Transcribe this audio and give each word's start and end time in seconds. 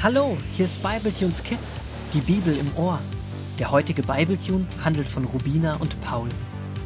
Hallo, 0.00 0.38
hier 0.52 0.66
ist 0.66 0.80
Bibletunes 0.80 1.42
Kids, 1.42 1.80
die 2.14 2.20
Bibel 2.20 2.56
im 2.56 2.70
Ohr. 2.76 3.00
Der 3.58 3.72
heutige 3.72 4.04
Bibletune 4.04 4.64
handelt 4.84 5.08
von 5.08 5.24
Rubina 5.24 5.74
und 5.78 6.00
Paul. 6.00 6.28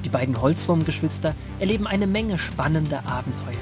Die 0.03 0.09
beiden 0.09 0.41
Holzwurmgeschwister 0.41 1.35
erleben 1.61 1.87
eine 1.87 2.07
Menge 2.07 2.39
spannender 2.39 3.05
Abenteuer. 3.05 3.61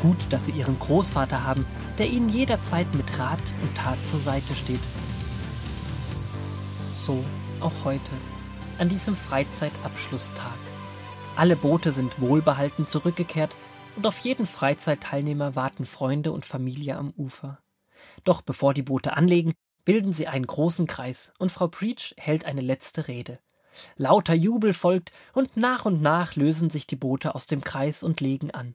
Gut, 0.00 0.16
dass 0.30 0.46
sie 0.46 0.52
ihren 0.52 0.78
Großvater 0.78 1.44
haben, 1.44 1.66
der 1.98 2.08
ihnen 2.08 2.30
jederzeit 2.30 2.86
mit 2.94 3.18
Rat 3.18 3.42
und 3.60 3.76
Tat 3.76 3.98
zur 4.06 4.20
Seite 4.20 4.54
steht. 4.54 4.80
So 6.90 7.22
auch 7.60 7.84
heute, 7.84 8.00
an 8.78 8.88
diesem 8.88 9.16
Freizeitabschlusstag. 9.16 10.56
Alle 11.36 11.56
Boote 11.56 11.92
sind 11.92 12.22
wohlbehalten 12.22 12.88
zurückgekehrt 12.88 13.54
und 13.96 14.06
auf 14.06 14.20
jeden 14.20 14.46
Freizeitteilnehmer 14.46 15.54
warten 15.56 15.84
Freunde 15.84 16.32
und 16.32 16.46
Familie 16.46 16.96
am 16.96 17.12
Ufer. 17.18 17.58
Doch 18.24 18.42
bevor 18.42 18.74
die 18.74 18.82
Boote 18.82 19.16
anlegen, 19.16 19.54
bilden 19.84 20.12
sie 20.12 20.26
einen 20.26 20.46
großen 20.46 20.86
Kreis 20.86 21.32
und 21.38 21.50
Frau 21.50 21.68
Preach 21.68 22.14
hält 22.18 22.44
eine 22.44 22.60
letzte 22.60 23.08
Rede. 23.08 23.38
Lauter 23.96 24.34
Jubel 24.34 24.74
folgt 24.74 25.12
und 25.32 25.56
nach 25.56 25.86
und 25.86 26.02
nach 26.02 26.36
lösen 26.36 26.70
sich 26.70 26.86
die 26.86 26.96
Boote 26.96 27.34
aus 27.34 27.46
dem 27.46 27.62
Kreis 27.62 28.02
und 28.02 28.20
legen 28.20 28.50
an. 28.50 28.74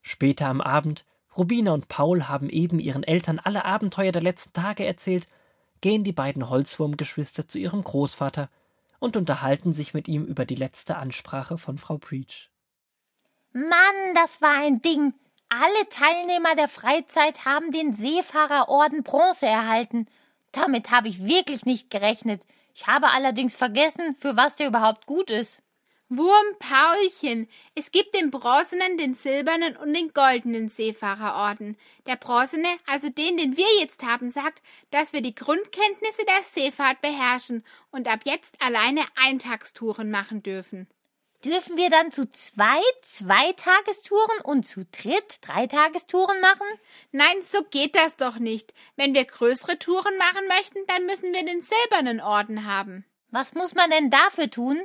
Später 0.00 0.48
am 0.48 0.60
Abend, 0.60 1.04
Rubina 1.36 1.72
und 1.72 1.88
Paul 1.88 2.28
haben 2.28 2.50
eben 2.50 2.78
ihren 2.78 3.04
Eltern 3.04 3.38
alle 3.38 3.64
Abenteuer 3.64 4.12
der 4.12 4.22
letzten 4.22 4.52
Tage 4.52 4.84
erzählt, 4.84 5.26
gehen 5.80 6.04
die 6.04 6.12
beiden 6.12 6.48
Holzwurmgeschwister 6.48 7.48
zu 7.48 7.58
ihrem 7.58 7.82
Großvater 7.82 8.50
und 8.98 9.16
unterhalten 9.16 9.72
sich 9.72 9.94
mit 9.94 10.08
ihm 10.08 10.24
über 10.24 10.44
die 10.44 10.54
letzte 10.54 10.96
Ansprache 10.96 11.58
von 11.58 11.78
Frau 11.78 11.98
Preach. 11.98 12.50
Mann, 13.52 14.14
das 14.14 14.40
war 14.40 14.62
ein 14.62 14.80
Ding. 14.80 15.14
Alle 15.54 15.86
Teilnehmer 15.90 16.54
der 16.54 16.66
Freizeit 16.66 17.44
haben 17.44 17.72
den 17.72 17.92
Seefahrerorden 17.92 19.02
Bronze 19.02 19.44
erhalten. 19.44 20.06
Damit 20.50 20.90
habe 20.90 21.08
ich 21.08 21.26
wirklich 21.26 21.66
nicht 21.66 21.90
gerechnet. 21.90 22.40
Ich 22.74 22.86
habe 22.86 23.10
allerdings 23.10 23.54
vergessen, 23.54 24.16
für 24.16 24.34
was 24.34 24.56
der 24.56 24.68
überhaupt 24.68 25.04
gut 25.04 25.28
ist. 25.28 25.60
Wurm 26.08 26.46
Paulchen, 26.58 27.50
es 27.74 27.90
gibt 27.90 28.14
den 28.14 28.30
bronzenen, 28.30 28.96
den 28.96 29.12
silbernen 29.12 29.76
und 29.76 29.92
den 29.92 30.14
goldenen 30.14 30.70
Seefahrerorden. 30.70 31.76
Der 32.06 32.16
bronzene, 32.16 32.68
also 32.86 33.10
den, 33.10 33.36
den 33.36 33.58
wir 33.58 33.68
jetzt 33.78 34.02
haben, 34.04 34.30
sagt, 34.30 34.62
dass 34.90 35.12
wir 35.12 35.20
die 35.20 35.34
Grundkenntnisse 35.34 36.24
der 36.24 36.42
Seefahrt 36.50 37.02
beherrschen 37.02 37.62
und 37.90 38.08
ab 38.08 38.20
jetzt 38.24 38.56
alleine 38.62 39.02
Eintagstouren 39.16 40.10
machen 40.10 40.42
dürfen. 40.42 40.88
Dürfen 41.44 41.76
wir 41.76 41.90
dann 41.90 42.12
zu 42.12 42.30
zweit 42.30 42.82
Zweitagestouren 43.02 44.40
und 44.44 44.64
zu 44.64 44.84
dritt 44.84 45.38
Dreitagestouren 45.40 46.40
machen? 46.40 46.66
Nein, 47.10 47.42
so 47.42 47.64
geht 47.68 47.96
das 47.96 48.14
doch 48.14 48.38
nicht. 48.38 48.72
Wenn 48.94 49.12
wir 49.12 49.24
größere 49.24 49.76
Touren 49.76 50.16
machen 50.18 50.46
möchten, 50.46 50.78
dann 50.86 51.04
müssen 51.06 51.32
wir 51.32 51.44
den 51.44 51.60
silbernen 51.60 52.20
Orden 52.20 52.64
haben. 52.64 53.04
Was 53.30 53.54
muss 53.54 53.74
man 53.74 53.90
denn 53.90 54.08
dafür 54.08 54.50
tun? 54.50 54.80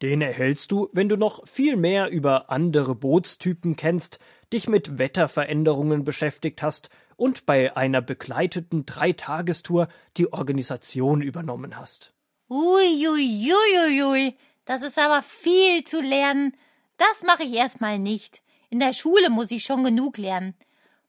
Den 0.00 0.22
erhältst 0.22 0.72
du, 0.72 0.88
wenn 0.92 1.10
du 1.10 1.16
noch 1.16 1.46
viel 1.46 1.76
mehr 1.76 2.08
über 2.08 2.50
andere 2.50 2.94
Bootstypen 2.94 3.76
kennst, 3.76 4.18
dich 4.50 4.68
mit 4.68 4.98
Wetterveränderungen 4.98 6.04
beschäftigt 6.04 6.62
hast 6.62 6.88
und 7.16 7.44
bei 7.44 7.76
einer 7.76 8.00
begleiteten 8.00 8.86
Dreitagestour 8.86 9.88
die 10.16 10.32
Organisation 10.32 11.20
übernommen 11.20 11.76
hast. 11.76 12.14
Uiuiuiui. 12.48 13.52
Ui, 13.52 14.02
ui, 14.02 14.02
ui. 14.02 14.36
Das 14.64 14.82
ist 14.82 14.98
aber 14.98 15.22
viel 15.22 15.84
zu 15.84 16.00
lernen. 16.00 16.56
Das 16.96 17.22
mache 17.22 17.42
ich 17.42 17.54
erstmal 17.54 17.98
nicht. 17.98 18.42
In 18.70 18.78
der 18.78 18.92
Schule 18.92 19.30
muss 19.30 19.50
ich 19.50 19.64
schon 19.64 19.84
genug 19.84 20.18
lernen. 20.18 20.54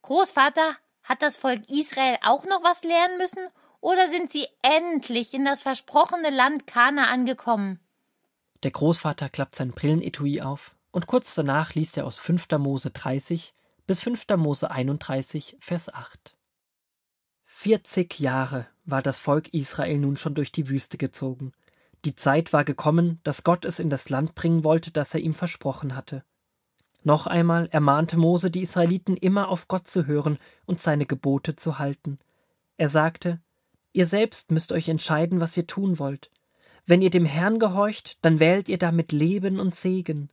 Großvater, 0.01 0.75
hat 1.03 1.21
das 1.21 1.37
Volk 1.37 1.69
Israel 1.69 2.17
auch 2.23 2.45
noch 2.45 2.63
was 2.63 2.83
lernen 2.83 3.17
müssen? 3.17 3.47
Oder 3.81 4.09
sind 4.09 4.31
sie 4.31 4.47
endlich 4.61 5.33
in 5.33 5.45
das 5.45 5.61
versprochene 5.61 6.29
Land 6.29 6.66
Kana 6.67 7.07
angekommen? 7.07 7.79
Der 8.63 8.72
Großvater 8.72 9.28
klappt 9.29 9.55
sein 9.55 9.72
Brillenetui 9.72 10.41
auf 10.41 10.75
und 10.91 11.07
kurz 11.07 11.35
danach 11.35 11.73
liest 11.75 11.97
er 11.97 12.05
aus 12.05 12.19
5. 12.19 12.47
Mose 12.59 12.91
30 12.91 13.53
bis 13.85 13.99
5. 13.99 14.25
Mose 14.38 14.72
31, 14.72 15.57
Vers 15.59 15.94
8. 15.94 16.38
40 17.44 18.19
Jahre 18.19 18.67
war 18.85 19.01
das 19.01 19.19
Volk 19.19 19.53
Israel 19.53 19.97
nun 19.99 20.16
schon 20.16 20.33
durch 20.33 20.51
die 20.53 20.69
Wüste 20.69 20.97
gezogen. 20.97 21.51
Die 22.06 22.16
Zeit 22.16 22.52
war 22.52 22.66
gekommen, 22.66 23.19
dass 23.24 23.44
Gott 23.44 23.66
es 23.66 23.80
in 23.80 23.90
das 23.90 24.09
Land 24.09 24.36
bringen 24.36 24.64
wollte, 24.64 24.91
das 24.91 25.14
er 25.14 25.22
ihm 25.22 25.34
versprochen 25.34 25.96
hatte. 25.96 26.24
Noch 27.03 27.28
einmal 27.28 27.68
ermahnte 27.72 28.18
Mose 28.18 28.50
die 28.50 28.62
Israeliten 28.62 29.18
immer 29.18 29.50
auf 29.50 29.68
Gott 29.68 29.88
zu 29.88 30.06
hören 30.06 30.38
und 30.66 30.81
seine 30.81 31.06
Gebote 31.06 31.56
zu 31.56 31.80
halten. 31.80 32.19
Er 32.78 32.90
sagte, 32.90 33.41
Ihr 33.94 34.08
selbst 34.08 34.52
müsst 34.52 34.72
euch 34.72 34.90
entscheiden, 34.90 35.40
was 35.40 35.56
ihr 35.56 35.68
tun 35.68 36.00
wollt. 36.00 36.31
Wenn 36.86 37.02
ihr 37.02 37.12
dem 37.12 37.25
Herrn 37.25 37.59
gehorcht, 37.59 38.18
dann 38.22 38.40
wählt 38.40 38.68
ihr 38.68 38.80
damit 38.80 39.12
Leben 39.12 39.59
und 39.59 39.75
Segen. 39.75 40.30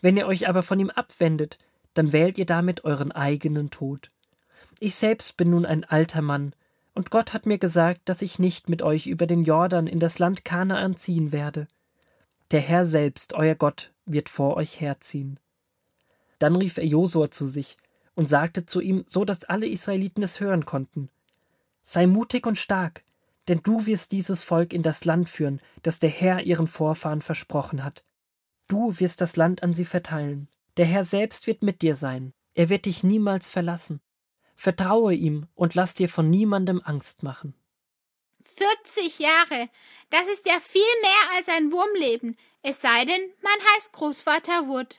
Wenn 0.00 0.16
ihr 0.16 0.26
euch 0.26 0.48
aber 0.48 0.62
von 0.62 0.80
ihm 0.80 0.90
abwendet, 0.90 1.58
dann 1.94 2.12
wählt 2.12 2.38
ihr 2.38 2.46
damit 2.46 2.84
euren 2.84 3.12
eigenen 3.12 3.70
Tod. 3.70 4.10
Ich 4.80 4.94
selbst 4.94 5.36
bin 5.36 5.50
nun 5.50 5.66
ein 5.66 5.84
alter 5.84 6.22
Mann, 6.22 6.54
und 6.96 7.10
Gott 7.10 7.34
hat 7.34 7.44
mir 7.44 7.58
gesagt, 7.58 8.00
dass 8.06 8.22
ich 8.22 8.38
nicht 8.38 8.70
mit 8.70 8.80
euch 8.80 9.06
über 9.06 9.26
den 9.26 9.44
Jordan 9.44 9.86
in 9.86 10.00
das 10.00 10.18
Land 10.18 10.44
Kanaan 10.44 10.96
ziehen 10.96 11.30
werde. 11.30 11.68
Der 12.50 12.60
Herr 12.60 12.86
selbst, 12.86 13.34
euer 13.34 13.54
Gott, 13.54 13.92
wird 14.06 14.30
vor 14.30 14.56
euch 14.56 14.80
herziehen. 14.80 15.38
Dann 16.38 16.56
rief 16.56 16.78
er 16.78 16.86
Josua 16.86 17.30
zu 17.30 17.46
sich 17.46 17.76
und 18.14 18.30
sagte 18.30 18.64
zu 18.64 18.80
ihm, 18.80 19.04
so 19.06 19.26
dass 19.26 19.44
alle 19.44 19.66
Israeliten 19.66 20.22
es 20.22 20.40
hören 20.40 20.64
konnten. 20.64 21.10
Sei 21.82 22.06
mutig 22.06 22.46
und 22.46 22.56
stark, 22.56 23.04
denn 23.48 23.60
du 23.62 23.84
wirst 23.84 24.12
dieses 24.12 24.42
Volk 24.42 24.72
in 24.72 24.82
das 24.82 25.04
Land 25.04 25.28
führen, 25.28 25.60
das 25.82 25.98
der 25.98 26.10
Herr 26.10 26.44
ihren 26.44 26.66
Vorfahren 26.66 27.20
versprochen 27.20 27.84
hat. 27.84 28.04
Du 28.68 28.98
wirst 28.98 29.20
das 29.20 29.36
Land 29.36 29.62
an 29.62 29.74
sie 29.74 29.84
verteilen. 29.84 30.48
Der 30.78 30.86
Herr 30.86 31.04
selbst 31.04 31.46
wird 31.46 31.62
mit 31.62 31.82
dir 31.82 31.94
sein. 31.94 32.32
Er 32.54 32.70
wird 32.70 32.86
dich 32.86 33.04
niemals 33.04 33.48
verlassen. 33.48 34.00
Vertraue 34.56 35.14
ihm 35.14 35.46
und 35.54 35.74
lass 35.74 35.94
dir 35.94 36.08
von 36.08 36.28
niemandem 36.30 36.80
Angst 36.82 37.22
machen. 37.22 37.54
40 38.42 39.18
Jahre. 39.18 39.68
Das 40.10 40.26
ist 40.28 40.46
ja 40.46 40.58
viel 40.60 40.82
mehr 41.02 41.36
als 41.36 41.48
ein 41.48 41.70
Wurmleben. 41.70 42.36
Es 42.62 42.80
sei 42.80 43.04
denn, 43.04 43.20
man 43.42 43.74
heißt 43.74 43.92
Großvater 43.92 44.66
Wood. 44.66 44.96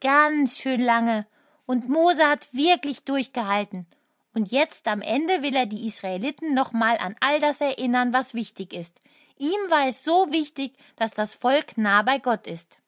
Ganz 0.00 0.58
schön 0.58 0.80
lange. 0.80 1.26
Und 1.66 1.88
Mose 1.88 2.26
hat 2.26 2.52
wirklich 2.54 3.04
durchgehalten. 3.04 3.86
Und 4.32 4.52
jetzt 4.52 4.86
am 4.86 5.02
Ende 5.02 5.42
will 5.42 5.56
er 5.56 5.66
die 5.66 5.86
Israeliten 5.86 6.54
nochmal 6.54 6.98
an 6.98 7.16
all 7.20 7.40
das 7.40 7.60
erinnern, 7.60 8.12
was 8.12 8.34
wichtig 8.34 8.72
ist. 8.72 9.00
Ihm 9.38 9.58
war 9.70 9.88
es 9.88 10.04
so 10.04 10.30
wichtig, 10.30 10.72
dass 10.96 11.12
das 11.12 11.34
Volk 11.34 11.76
nah 11.76 12.02
bei 12.02 12.18
Gott 12.18 12.46
ist. 12.46 12.78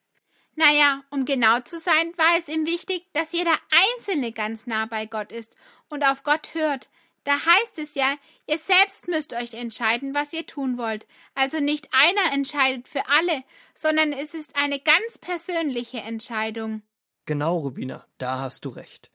Naja, 0.54 1.02
um 1.10 1.24
genau 1.24 1.60
zu 1.60 1.78
sein, 1.78 2.12
war 2.16 2.38
es 2.38 2.48
ihm 2.48 2.66
wichtig, 2.66 3.06
dass 3.12 3.32
jeder 3.32 3.56
Einzelne 3.96 4.32
ganz 4.32 4.66
nah 4.66 4.86
bei 4.86 5.06
Gott 5.06 5.32
ist 5.32 5.56
und 5.88 6.04
auf 6.04 6.22
Gott 6.22 6.54
hört. 6.54 6.88
Da 7.24 7.34
heißt 7.34 7.78
es 7.78 7.94
ja, 7.94 8.14
ihr 8.46 8.58
selbst 8.58 9.08
müsst 9.08 9.32
euch 9.32 9.54
entscheiden, 9.54 10.14
was 10.14 10.32
ihr 10.32 10.44
tun 10.44 10.76
wollt. 10.76 11.06
Also 11.34 11.60
nicht 11.60 11.88
einer 11.92 12.34
entscheidet 12.34 12.88
für 12.88 13.08
alle, 13.08 13.44
sondern 13.74 14.12
es 14.12 14.34
ist 14.34 14.56
eine 14.56 14.80
ganz 14.80 15.18
persönliche 15.18 15.98
Entscheidung. 15.98 16.82
Genau, 17.24 17.58
Rubina, 17.58 18.04
da 18.18 18.40
hast 18.40 18.64
du 18.64 18.70
recht. 18.70 19.10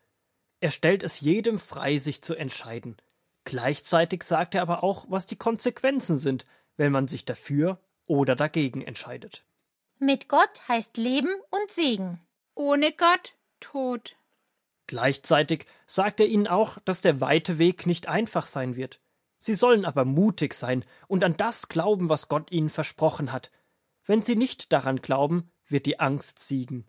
Er 0.61 0.71
stellt 0.71 1.03
es 1.03 1.19
jedem 1.19 1.59
frei, 1.59 1.99
sich 1.99 2.21
zu 2.21 2.33
entscheiden. 2.33 2.97
Gleichzeitig 3.43 4.23
sagt 4.23 4.55
er 4.55 4.61
aber 4.61 4.83
auch, 4.83 5.05
was 5.09 5.25
die 5.25 5.35
Konsequenzen 5.35 6.17
sind, 6.17 6.45
wenn 6.77 6.91
man 6.91 7.07
sich 7.07 7.25
dafür 7.25 7.79
oder 8.05 8.35
dagegen 8.35 8.81
entscheidet. 8.81 9.43
Mit 9.99 10.29
Gott 10.29 10.67
heißt 10.67 10.97
Leben 10.97 11.33
und 11.49 11.71
Segen. 11.71 12.19
Ohne 12.53 12.91
Gott 12.91 13.33
Tod. 13.59 14.15
Gleichzeitig 14.85 15.65
sagt 15.87 16.19
er 16.19 16.27
ihnen 16.27 16.47
auch, 16.47 16.77
dass 16.85 17.01
der 17.01 17.19
weite 17.19 17.57
Weg 17.57 17.87
nicht 17.87 18.07
einfach 18.07 18.45
sein 18.45 18.75
wird. 18.75 19.01
Sie 19.39 19.55
sollen 19.55 19.85
aber 19.85 20.05
mutig 20.05 20.53
sein 20.53 20.85
und 21.07 21.23
an 21.23 21.35
das 21.35 21.67
glauben, 21.67 22.09
was 22.09 22.27
Gott 22.27 22.51
ihnen 22.51 22.69
versprochen 22.69 23.31
hat. 23.31 23.51
Wenn 24.05 24.21
sie 24.21 24.35
nicht 24.35 24.71
daran 24.71 25.01
glauben, 25.01 25.51
wird 25.65 25.85
die 25.87 25.99
Angst 25.99 26.39
siegen. 26.39 26.87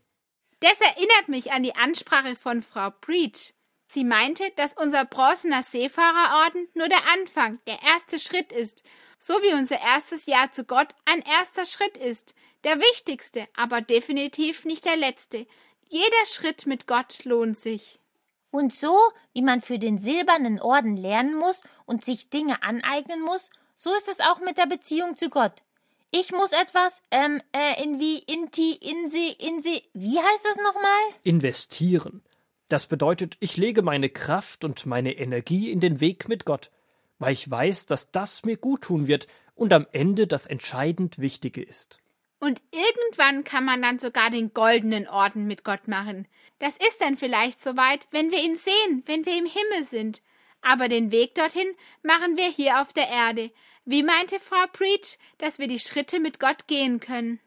Das 0.61 0.79
erinnert 0.81 1.29
mich 1.29 1.53
an 1.53 1.63
die 1.63 1.77
Ansprache 1.77 2.37
von 2.37 2.63
Frau 2.63 2.91
Breach. 3.01 3.55
Sie 3.87 4.05
meinte, 4.05 4.45
dass 4.57 4.75
unser 4.75 5.07
bronzener 5.07 5.63
Seefahrerorden 5.63 6.69
nur 6.75 6.89
der 6.89 7.07
Anfang, 7.09 7.59
der 7.67 7.83
erste 7.83 8.19
Schritt 8.19 8.53
ist, 8.53 8.83
so 9.19 9.35
wie 9.43 9.55
unser 9.55 9.81
erstes 9.81 10.27
Jahr 10.27 10.53
zu 10.53 10.65
Gott 10.65 10.95
ein 11.07 11.23
erster 11.23 11.65
Schritt 11.65 11.97
ist, 11.97 12.35
der 12.65 12.79
wichtigste, 12.79 13.47
aber 13.57 13.81
definitiv 13.81 14.65
nicht 14.65 14.85
der 14.85 14.97
letzte. 14.97 15.47
Jeder 15.89 16.27
Schritt 16.27 16.67
mit 16.67 16.87
Gott 16.87 17.25
lohnt 17.25 17.57
sich. 17.57 17.99
Und 18.51 18.75
so, 18.75 18.97
wie 19.33 19.43
man 19.43 19.61
für 19.61 19.79
den 19.79 19.99
silbernen 19.99 20.61
Orden 20.61 20.97
lernen 20.97 21.37
muss 21.37 21.63
und 21.87 22.05
sich 22.05 22.31
Dinge 22.31 22.63
aneignen 22.63 23.21
muss, 23.23 23.51
so 23.75 23.95
ist 23.95 24.09
es 24.09 24.21
auch 24.21 24.41
mit 24.41 24.59
der 24.59 24.67
Beziehung 24.67 25.17
zu 25.17 25.29
Gott. 25.29 25.53
Ich 26.11 26.33
muss 26.33 26.53
etwas, 26.53 27.03
ähm, 27.11 27.43
äh, 27.53 27.83
in 27.83 28.01
wie, 28.01 28.19
inti, 28.19 28.73
insi, 28.73 29.37
insi, 29.39 29.83
wie 29.93 30.19
heißt 30.19 30.45
das 30.45 30.57
nochmal? 30.57 31.01
Investieren. 31.23 32.23
Das 32.69 32.87
bedeutet, 32.87 33.37
ich 33.41 33.57
lege 33.57 33.83
meine 33.83 34.09
Kraft 34.09 34.65
und 34.65 34.87
meine 34.87 35.13
Energie 35.13 35.71
in 35.71 35.81
den 35.81 36.01
Weg 36.01 36.29
mit 36.29 36.45
Gott. 36.45 36.71
weil 37.19 37.33
ich 37.33 37.51
weiß, 37.51 37.87
dass 37.87 38.11
das 38.11 38.45
mir 38.45 38.57
gut 38.57 38.83
tun 38.83 39.07
wird 39.07 39.27
und 39.55 39.73
am 39.73 39.87
Ende 39.93 40.27
das 40.27 40.47
entscheidend 40.47 41.19
Wichtige 41.19 41.63
ist. 41.63 41.99
Und 42.41 42.63
irgendwann 42.71 43.45
kann 43.45 43.65
man 43.65 43.83
dann 43.83 43.99
sogar 43.99 44.31
den 44.31 44.55
goldenen 44.55 45.09
Orden 45.09 45.47
mit 45.47 45.65
Gott 45.65 45.89
machen. 45.89 46.29
Das 46.59 46.77
ist 46.77 47.01
dann 47.01 47.17
vielleicht 47.17 47.63
soweit, 47.63 48.07
wenn 48.11 48.31
wir 48.31 48.43
ihn 48.43 48.57
sehen, 48.57 49.03
wenn 49.07 49.27
wir 49.27 49.37
im 49.37 49.47
Himmel 49.47 49.85
sind. 49.85 50.23
Aber 50.63 50.89
den 50.89 51.11
Weg 51.11 51.35
dorthin 51.35 51.75
machen 52.03 52.37
wir 52.37 52.49
hier 52.49 52.81
auf 52.81 52.93
der 52.93 53.09
Erde. 53.09 53.51
Wie 53.85 54.03
meinte 54.03 54.39
Frau 54.39 54.67
Preach, 54.73 55.19
dass 55.39 55.59
wir 55.59 55.67
die 55.67 55.81
Schritte 55.81 56.21
mit 56.21 56.39
Gott 56.39 56.67
gehen 56.67 57.01
können? 57.01 57.41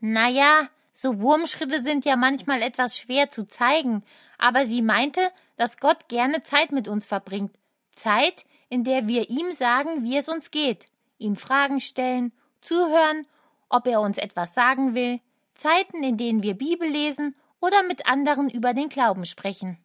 Naja, 0.00 0.68
so 0.94 1.20
Wurmschritte 1.20 1.82
sind 1.82 2.04
ja 2.04 2.16
manchmal 2.16 2.62
etwas 2.62 2.98
schwer 2.98 3.30
zu 3.30 3.46
zeigen, 3.46 4.02
aber 4.38 4.66
sie 4.66 4.82
meinte, 4.82 5.30
dass 5.56 5.78
Gott 5.78 6.08
gerne 6.08 6.42
Zeit 6.42 6.72
mit 6.72 6.88
uns 6.88 7.06
verbringt. 7.06 7.54
Zeit, 7.92 8.44
in 8.70 8.84
der 8.84 9.08
wir 9.08 9.28
ihm 9.28 9.52
sagen, 9.52 10.04
wie 10.04 10.16
es 10.16 10.28
uns 10.28 10.50
geht, 10.50 10.86
ihm 11.18 11.36
Fragen 11.36 11.80
stellen, 11.80 12.32
zuhören 12.60 13.26
ob 13.70 13.86
er 13.86 14.00
uns 14.00 14.18
etwas 14.18 14.52
sagen 14.52 14.94
will, 14.94 15.20
Zeiten, 15.54 16.02
in 16.02 16.16
denen 16.16 16.42
wir 16.42 16.54
Bibel 16.54 16.88
lesen 16.88 17.34
oder 17.60 17.82
mit 17.82 18.06
anderen 18.06 18.50
über 18.50 18.74
den 18.74 18.88
Glauben 18.88 19.24
sprechen. 19.24 19.78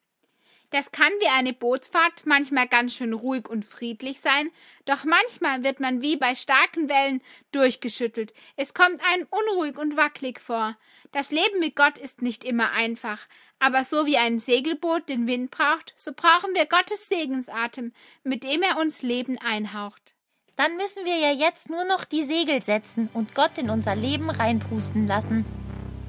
Das 0.71 0.91
kann 0.91 1.11
wie 1.19 1.27
eine 1.27 1.53
Bootsfahrt 1.53 2.25
manchmal 2.25 2.67
ganz 2.67 2.95
schön 2.95 3.13
ruhig 3.13 3.47
und 3.47 3.63
friedlich 3.63 4.19
sein, 4.19 4.49
doch 4.85 5.05
manchmal 5.05 5.63
wird 5.63 5.79
man 5.79 6.01
wie 6.01 6.17
bei 6.17 6.35
starken 6.35 6.89
Wellen 6.89 7.21
durchgeschüttelt. 7.51 8.33
Es 8.55 8.73
kommt 8.73 9.01
einem 9.03 9.27
unruhig 9.29 9.77
und 9.77 9.95
wackelig 9.95 10.39
vor. 10.41 10.75
Das 11.11 11.31
Leben 11.31 11.59
mit 11.59 11.75
Gott 11.75 11.97
ist 11.97 12.21
nicht 12.21 12.43
immer 12.43 12.71
einfach, 12.71 13.25
aber 13.59 13.83
so 13.83 14.05
wie 14.05 14.17
ein 14.17 14.39
Segelboot 14.39 15.07
den 15.07 15.27
Wind 15.27 15.51
braucht, 15.51 15.93
so 15.95 16.11
brauchen 16.13 16.53
wir 16.55 16.65
Gottes 16.65 17.07
Segensatem, 17.07 17.93
mit 18.23 18.43
dem 18.43 18.61
er 18.63 18.77
uns 18.79 19.01
Leben 19.01 19.37
einhaucht. 19.37 20.14
Dann 20.57 20.77
müssen 20.77 21.03
wir 21.03 21.17
ja 21.17 21.33
jetzt 21.33 21.69
nur 21.69 21.83
noch 21.83 22.05
die 22.05 22.23
Segel 22.23 22.61
setzen 22.61 23.09
und 23.13 23.35
Gott 23.35 23.57
in 23.57 23.69
unser 23.69 23.93
Leben 23.93 24.29
reinpusten 24.29 25.05
lassen. 25.05 25.43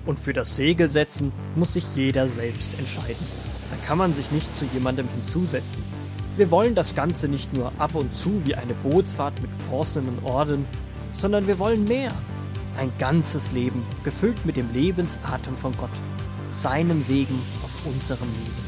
Und 0.04 0.20
für 0.20 0.32
das 0.32 0.54
Segel 0.54 0.88
setzen 0.88 1.32
muss 1.56 1.72
sich 1.72 1.96
jeder 1.96 2.28
selbst 2.28 2.78
entscheiden. 2.78 3.26
Da 3.70 3.86
kann 3.88 3.98
man 3.98 4.14
sich 4.14 4.30
nicht 4.30 4.54
zu 4.54 4.64
jemandem 4.66 5.08
hinzusetzen. 5.08 5.82
Wir 6.36 6.52
wollen 6.52 6.76
das 6.76 6.94
Ganze 6.94 7.26
nicht 7.26 7.52
nur 7.54 7.72
ab 7.80 7.96
und 7.96 8.14
zu 8.14 8.46
wie 8.46 8.54
eine 8.54 8.74
Bootsfahrt 8.74 9.42
mit 9.42 9.50
bronzenen 9.66 10.22
Orden, 10.22 10.64
sondern 11.10 11.48
wir 11.48 11.58
wollen 11.58 11.82
mehr. 11.82 12.12
Ein 12.78 12.92
ganzes 13.00 13.50
Leben, 13.50 13.84
gefüllt 14.04 14.46
mit 14.46 14.56
dem 14.56 14.72
Lebensatem 14.72 15.56
von 15.56 15.76
Gott, 15.76 15.90
seinem 16.50 17.02
Segen 17.02 17.42
auf 17.64 17.84
unserem 17.84 18.28
Leben. 18.28 18.65